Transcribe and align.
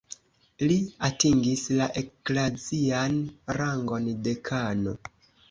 Li 0.69 0.77
atingis 1.07 1.65
la 1.81 1.89
eklazian 2.03 3.19
rangon 3.61 4.09
dekano. 4.31 4.97